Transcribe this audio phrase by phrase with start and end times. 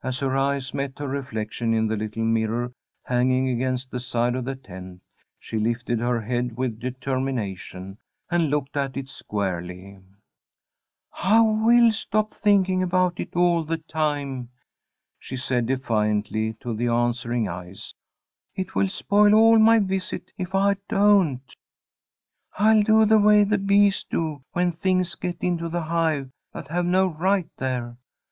[0.00, 2.70] As her eyes met her reflection in the little mirror
[3.02, 5.00] hanging against the side of the tent,
[5.40, 7.98] she lifted her head with determination,
[8.30, 9.98] and looked at it squarely.
[11.14, 14.50] "I will stop thinking about it all the time!"
[15.18, 17.92] she said, defiantly, to the answering eyes.
[18.54, 21.40] "It will spoil all my visit if I don't.
[22.56, 26.86] I'll do the way the bees do when things get into the hive that have
[26.86, 27.96] no right there.